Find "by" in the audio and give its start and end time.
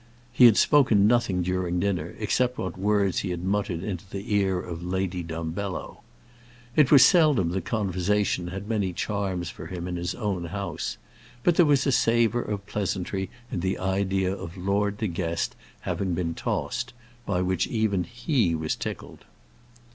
17.27-17.43